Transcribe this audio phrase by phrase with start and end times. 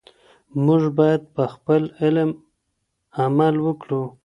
[0.65, 2.29] موږ باید په خپل علم
[3.23, 4.03] عمل وکړو.